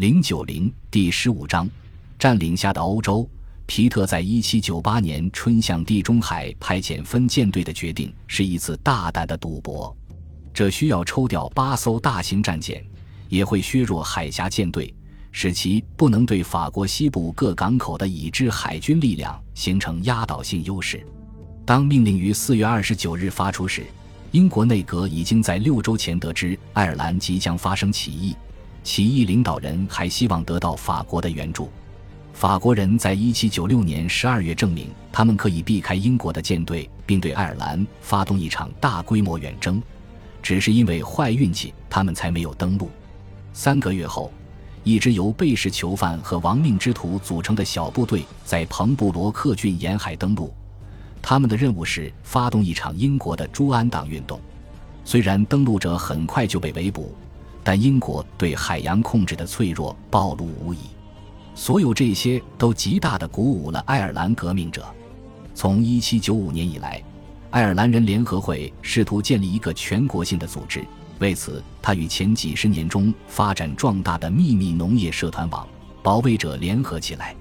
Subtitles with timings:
[0.00, 1.68] 零九零第十五章，
[2.18, 3.28] 占领下的欧洲。
[3.66, 9.94] 皮特在一七九八年春向地中海派遣分舰队的决定是一次大胆的赌博，
[10.54, 12.82] 这需要抽调八艘大型战舰，
[13.28, 14.94] 也会削弱海峡舰队，
[15.32, 21.06] 使其不能对法国西部各港口的已知海军力量形成压倒性优势。
[21.66, 23.84] 当命令于四月二十九日发出时，
[24.30, 28.34] 英国内阁已经在六周前得知爱尔兰即将发生起义，
[28.82, 31.70] 起义领导人还希望得到法国的援助。
[32.32, 39.82] 法国人在一七九六年十二月证明，他们可以避开英国的舰队，并对爱尔兰发动一场大规模远征。
[40.42, 42.90] 只是因为坏运气，他们才没有登陆。
[43.52, 44.32] 三个月后，
[44.84, 50.50] 一支由被释囚犯和亡命之徒组成的小部队在彭布罗克郡沿海登陆。
[51.20, 54.40] 他们的任务是发动一场英国的朱安党运动。
[55.04, 57.14] 虽然登陆者很快就被围捕，
[57.62, 60.78] 但英国对海洋控制的脆弱暴露无遗。
[61.54, 64.86] 所有这些都极大地鼓舞了爱尔兰革命者。
[65.54, 67.02] 从1795年以来，
[67.50, 70.82] 爱尔兰人联合会试图建立一个全国性的组织。
[71.18, 75.68] 为此，他与前几十年中发展壮大的秘密农业社团网
[76.02, 77.34] “保卫者”联合起来。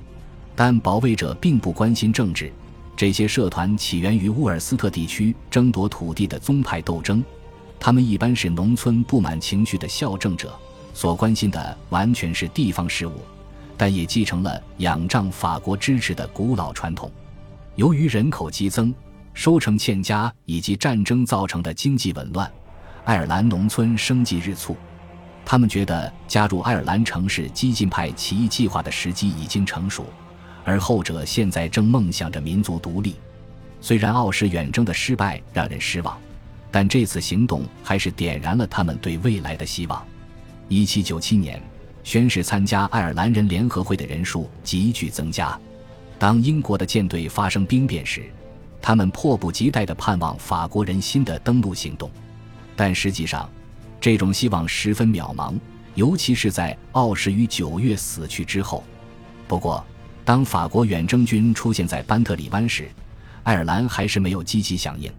[0.54, 2.52] 但保卫者并不关心政治。
[2.98, 7.24] 这些社团起源于乌尔斯特地区争夺土地的宗派斗争。
[7.80, 10.54] 他们一般是农村不满情绪的校正者，
[10.94, 13.14] 所关心的完全是地方事务。
[13.78, 17.10] 但也继承了仰仗法国支持的古老传统。
[17.76, 18.94] 由于人口激增、
[19.34, 22.52] 收成欠佳以及战争造成的经济紊乱，
[23.06, 24.76] 爱尔兰农村生计日促。
[25.46, 30.06] 他们觉得加入爱尔兰城市激进派起义计划的时机已经成熟，
[30.66, 33.16] 而后者现在正梦想着民族独立。
[33.80, 36.20] 虽然奥什远征的失败让人失望，
[36.72, 40.06] 但这次行动还是点燃了他们对未来的希望。
[40.68, 41.62] 一七九七年。
[42.02, 45.60] 宣誓参加爱尔兰人联合会的人数急剧增加。
[46.18, 48.24] 当英国的舰队发生兵变时，
[48.82, 52.10] 他们迫不及待地盼望法国人新的登陆行动。
[52.76, 53.48] 但实际上，
[54.02, 55.54] 这种希望十分渺茫，
[55.94, 58.84] 尤其是在奥什于九月死去之后。
[59.48, 59.86] 不过，
[60.26, 62.90] 当法国远征军出现在班特里湾时，
[63.44, 65.12] 爱尔兰还是没有积极响应。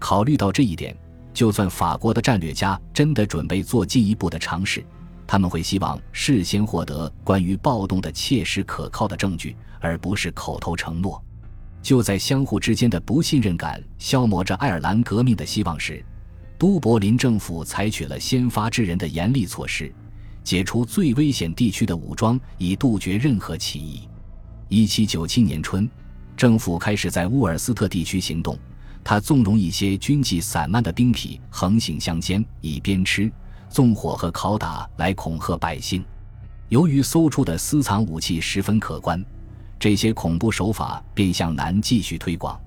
[0.00, 0.96] 考虑到这一点，
[1.32, 4.84] 就算法国的战略家真的准备做进一步的尝试。
[5.26, 11.22] 他们会希望事先获得关于暴动的切实可靠的证据，而不是口头承诺。
[11.80, 16.04] 就在相互之间的不信任感消磨着爱尔兰革命的希望时，
[16.58, 19.90] 都柏林政府采取了先发制人的严厉措施，
[20.42, 24.08] 解除最危险地区的武装，以杜绝任何起义。
[24.68, 25.88] 一七九七年春，
[26.36, 28.58] 政府开始在乌尔斯特地区行动，
[29.02, 33.30] 他纵容一些军纪散漫的兵痞横行乡间，以鞭笞。
[33.68, 36.04] 纵火和拷打来恐吓百姓，
[36.70, 39.24] 由于搜出的私藏武器十分可观，
[39.78, 42.60] 这些恐怖手法便向南继续推广。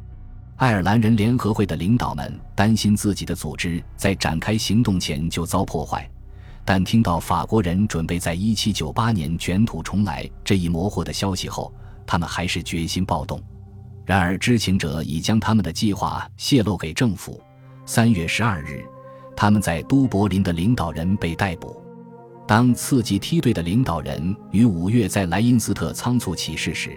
[0.55, 6.09] 爱尔兰人联合会的领导们担心自己的组织在展开行动前就遭破坏，
[6.63, 11.73] 但听到法国人准备在1798年卷土重来这一模糊的消息后，
[12.07, 13.41] 他们还是决心暴动。
[14.06, 17.41] 然而，知情者已将他们的计划泄露给政府。
[17.86, 18.86] 3月12日。
[19.36, 21.81] 他们在都柏林的领导人被逮捕。
[22.47, 26.96] 当次级梯队的领导人于五月在莱因斯特仓促起事时，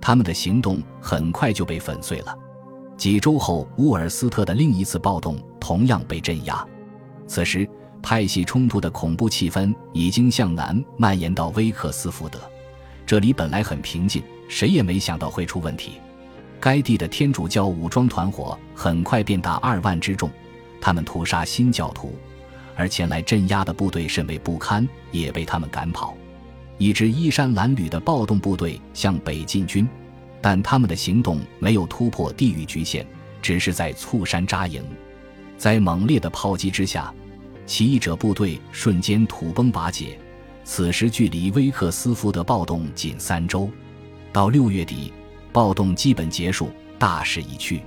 [0.00, 2.34] 他们的行动很快就被粉碎了。
[2.96, 6.66] 几周后，乌尔斯特的另一次暴动同样被镇压。
[7.26, 7.68] 此时，
[8.02, 12.38] 派系冲突的恐怖气氛已经向南蔓延到威克斯福德。
[13.04, 16.00] 这里本来很平静，谁也没想到会出问题。
[16.64, 20.30] 该地的天主教武装团伙很快便达二万之众。
[20.80, 22.16] 他们屠杀新教徒，
[22.74, 26.16] 而前来镇压的部队甚为不堪，也被他们赶跑。
[26.78, 29.86] 一支衣衫褴褛的暴动部队向北进军，
[30.40, 33.06] 但他们的行动没有突破地域局限，
[33.42, 34.82] 只是在簇山扎营。
[35.58, 37.12] 在猛烈的炮击之下，
[37.66, 40.18] 起义者部队瞬间土崩瓦解。
[40.64, 43.68] 此时距离威克斯福德暴动仅三周，
[44.32, 45.12] 到六月底，
[45.54, 47.80] 暴动基本结束，大势已去。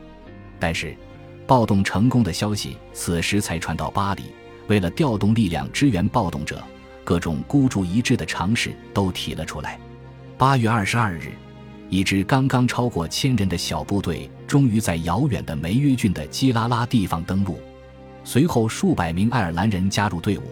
[0.57, 0.97] 但是。
[1.45, 4.23] 暴动成功的消息此时才传到巴黎。
[4.67, 6.61] 为了调动力量支援暴动者，
[7.05, 9.79] 各种孤注一掷的尝试都提了出来。
[10.37, 11.31] 八月二十二日，
[11.89, 17.57] 一支刚刚超过千人的小部队终于在遥远的梅约郡的基拉拉地方登陆。
[18.25, 20.43] 随后，数百名爱尔兰人加入队伍。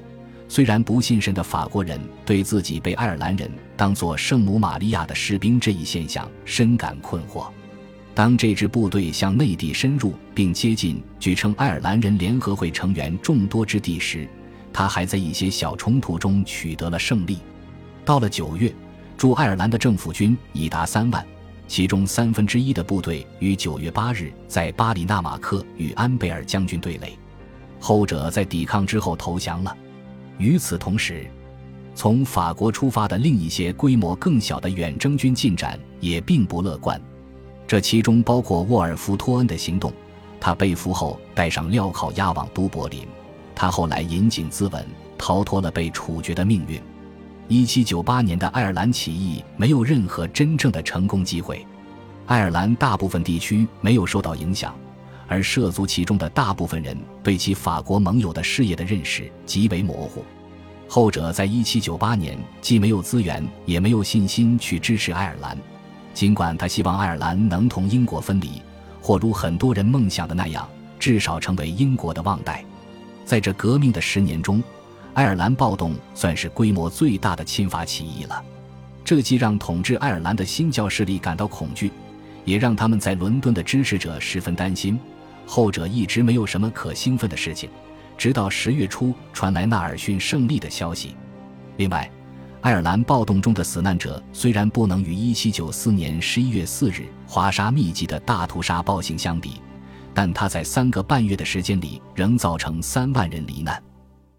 [0.47, 7.47] 虽然不信神的法国人对自己被爱尔兰人当做圣母玛利亚的士兵这一现象深感困惑。
[8.13, 14.27] 当这支部队向内地深入并接近据称爱尔兰人联合会成员众多之地时，
[14.71, 17.39] 他还在一些小冲突中取得了胜利。
[18.05, 18.73] 到了九月，
[19.17, 21.25] 驻爱尔兰的政府军已达三万，
[21.67, 27.17] 其中三分之一的部队于九月八日在巴里纳马克与安贝尔将军对垒，
[27.79, 29.75] 后者在抵抗之后投降了。
[30.37, 31.29] 与此同时，
[31.95, 37.01] 从法国出发的另一些规模更小的远征军进展也并不乐观，
[37.65, 39.91] 这其中包括沃尔夫托恩的行动。
[40.39, 43.07] 他被俘后带上镣铐押往都柏林，
[43.55, 44.83] 他后来引颈自刎，
[45.17, 46.79] 逃脱了被处决的命运。
[47.47, 51.65] 一七九八年的爱尔兰起义没有任何真正的成功机会，
[52.25, 54.75] 爱尔兰大部分地区没有受到影响，
[55.27, 60.23] 而涉足其中的大部分人对其法国盟友的事业的认识极为模糊。
[60.87, 65.57] 后者在一七九八年既没有资源，也没有信心去支持爱尔兰，
[66.13, 68.61] 尽管他希望爱尔兰能同英国分离，
[69.01, 70.67] 或如很多人梦想的那样，
[70.99, 72.63] 至少成为英国的望代。
[73.25, 74.63] 在这革命的十年中，
[75.13, 78.43] 爱尔兰暴动算是规模最大的侵华起义了。
[79.03, 81.91] 这既让统治爱尔兰的新教势力感到恐惧，
[82.43, 84.99] 也让他们在伦敦的支持者十分担心。
[85.47, 87.69] 后者一直没有什么可兴奋的事情。
[88.17, 91.15] 直到十月初传来纳尔逊胜利的消息。
[91.77, 92.09] 另外，
[92.61, 99.61] 爱尔兰暴动中的死难者虽然不能与1794年11月4日华沙密集的大屠杀暴行相比，
[100.13, 103.81] 但他在三个半月的时间里仍造成三万人罹难，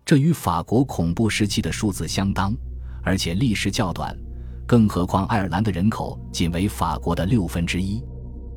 [0.05, 2.53] 这与法国恐怖时期的数字相当，
[3.03, 4.17] 而且历时较短。
[4.67, 8.03] 更何况爱尔兰的人口仅为法国的六分之一。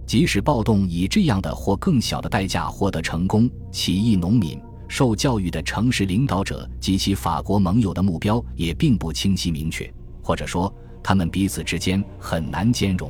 [0.07, 4.59] 即使暴动以这样的或更小的代价获得成功，起义农民。
[4.89, 9.89] 受教育的城市领导者及其法国盟友的目标也并不清晰明确，
[10.23, 13.09] 或者说他们彼此之间很难兼容。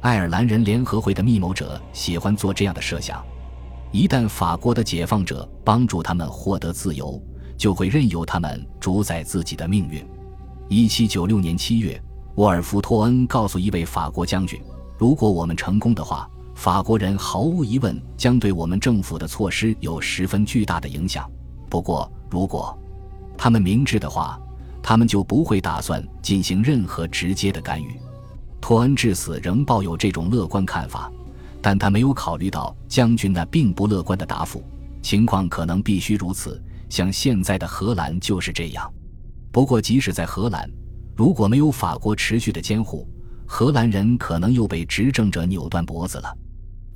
[0.00, 3.22] 爱尔兰人联合会的密谋者喜欢做这样的设想：
[3.90, 7.20] 一旦法国的解放者帮助他们获得自由，
[7.58, 10.02] 就会任由他们主宰自己的命运。
[10.68, 12.00] 一七九六年七月，
[12.36, 14.58] 沃尔夫托恩告诉一位法国将军
[14.96, 16.30] ：“如果我们成功的话。”
[16.60, 21.26] 法国人毫无疑问将对我们政府的措施有十分巨大的影响。
[21.70, 22.78] 不过，如果
[23.34, 24.38] 他们明智的话，
[24.82, 27.98] 他们就不会打算进行任何直接的干预。
[28.60, 31.10] 托恩至死仍抱有这种乐观看法，
[31.62, 34.62] 但他没有考虑到将军那并不乐观的答复。
[35.00, 38.92] 情况可能必须如此，像现在的荷兰就是这样。
[39.50, 40.70] 不过，即使在荷兰，
[41.16, 43.08] 如果没有法国持续的监护，
[43.46, 46.36] 荷兰人可能又被执政者扭断脖子了。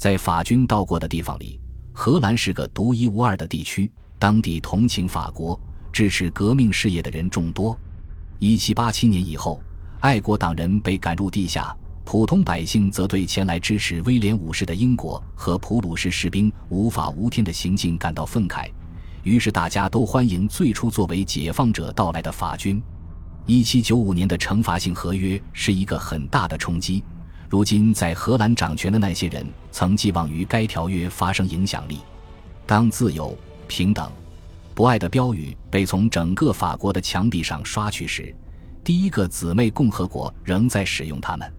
[0.04, 1.58] 在法军到过的地方里，
[1.94, 3.90] 荷兰是个独一无二的地区。
[4.18, 5.58] 当地同情法国、
[5.90, 7.74] 支持革命事业的人众多。
[8.38, 9.62] 1787年以后，
[10.00, 11.74] 爱国党人被赶入地下，
[12.04, 18.70] 普通百姓则对前来支持威廉五世的英国和普鲁士士兵无法无天的行径感到愤慨。
[19.22, 22.78] 于是，大家都欢迎最初作为解放者到来的法军。
[23.46, 27.02] 1795年的惩罚性合约是一个很大的冲击。
[27.48, 31.98] 如今在荷兰掌权的那些人曾寄望于该条约发生影响力。
[32.66, 33.36] 当自由、
[33.68, 34.10] 平等、
[34.74, 38.34] 博爱的标语被从整个法国的墙壁上刷去时，
[38.82, 41.52] 第一个姊妹共和国仍在使用它们。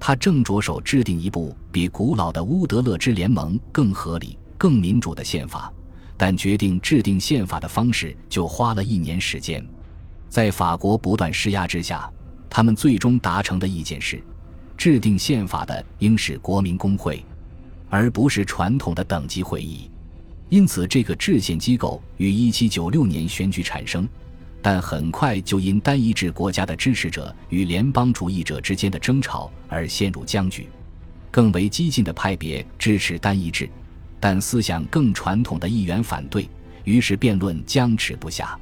[0.00, 5.72] 他正着手制定一部比古老的乌德勒支联盟更合理、更民主的宪法，
[6.16, 9.64] 但决定制定宪法的方式就花了一年时间。
[10.28, 12.10] 在法国不断施压之下，
[12.48, 14.22] 他们最终达成的意见是。
[14.78, 17.22] 制定宪法的应是国民工会，
[17.90, 19.90] 而不是传统的等级会议。
[20.48, 24.08] 因此，这个制宪机构于1796年选举产生，
[24.62, 30.68] 但很快就因单一制国家的支持者与联邦主义者之间的争吵而陷入僵局。
[31.28, 33.68] 更为激进的派别支持单一制，
[34.20, 36.48] 但思想更传统的议员反对，
[36.84, 38.58] 于是辩论僵持不下。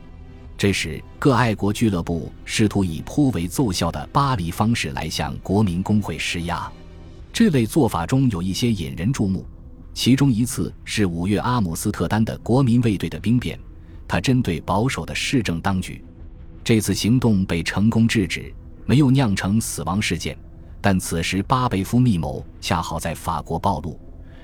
[0.59, 6.71] 这时，各爱国俱乐部试图以颇为奏效的巴黎方式来向国民工会施压。
[7.31, 9.45] 这类做法中有一些引人注目，
[9.93, 13.59] 其中一次是五月阿姆斯特丹的国民卫队的兵变，
[14.09, 16.03] 它针对保守的市政当局。
[16.65, 18.51] 这次行动被成功制止，
[18.87, 20.39] 没有酿成死亡事件，
[20.81, 24.01] 但此时巴贝夫密谋恰好在法国暴露，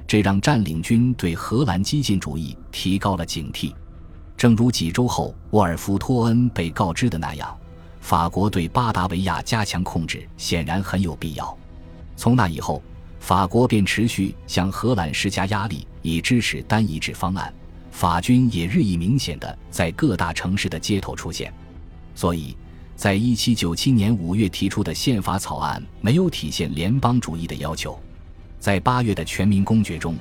[0.07, 3.73] 这让占领军对荷兰激进主义提高了警惕。
[4.43, 7.57] 正如几周后沃尔夫托恩被告知的那样，
[8.01, 11.57] 法国对巴达维亚加强控制显然很有必要。
[12.17, 12.83] 从那以后，
[13.21, 17.55] 法国便持续向荷兰施加压力，以支持单一制方案。
[17.93, 21.55] 法军也日益明显的在各大城市的街头出现。
[22.17, 22.57] 所以，
[22.97, 27.97] 在一七九七年五月提出的宪法草案没有体现联邦主义的要求。
[28.59, 30.17] 在八月的全民公决中，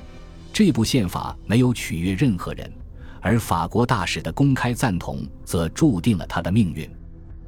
[0.52, 2.72] 这部宪法没有取悦任何人。
[3.22, 6.86] 而法国大使的公开赞同，则注定了他的命运。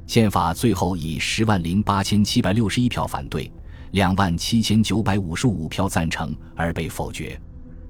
[0.07, 3.51] 宪法最后以十万零八千七百六十一票反对，
[3.91, 7.39] 两万七千九百五十五票赞成而被否决。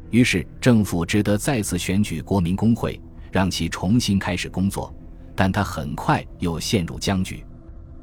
[0.10, 3.00] 于是政府只得再次选举国民工会，
[3.32, 4.94] 让其重新开始工作。
[5.36, 7.44] 但他很快又陷入僵局。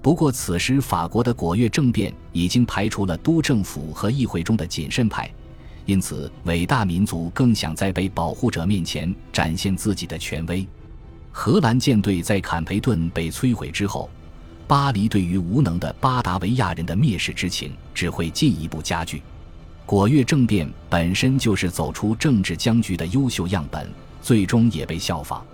[0.02, 5.32] 不过此时法国的果月政变已经排除了督政府和议会中的谨慎派，
[5.84, 10.66] 因此伟大民族更想在被保护者面前展现自己的权威。
[11.30, 14.08] 荷兰舰队在坎培顿被摧毁之后，
[14.66, 19.22] 巴黎对于无能的巴达维亚人的蔑视之情只会进一步加剧。
[19.84, 23.90] 果月政变本身就是走出政治僵局的优秀样本，
[24.22, 25.44] 最终也被效仿。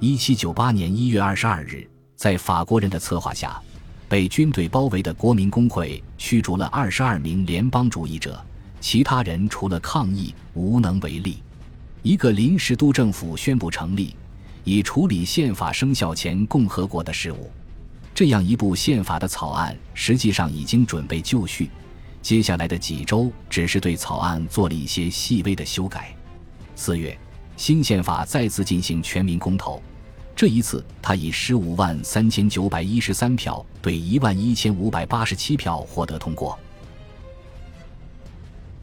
[0.00, 1.86] 一七九八年一月二十二日，
[2.16, 3.60] 在法国人的策划下，
[4.08, 8.42] 被军队包围的国民工会驱逐了二十二名联邦主义者，
[8.80, 11.42] 其他人除了抗议无能为力。
[12.02, 14.16] 一个临时督政府宣布成立。
[14.62, 17.50] 以处理宪法生效前共和国的事务，
[18.14, 21.70] 这样一部宪法的草案实际上已经准备就绪。
[22.20, 26.14] 接下来的几周只是对草案做了一些细微的修改。
[26.76, 27.18] 四月，
[27.56, 29.82] 新宪法再次进行全民公投，
[30.36, 36.58] 这一次他以十五万三千九百一十三票对一万一千五百八十七票获得通过。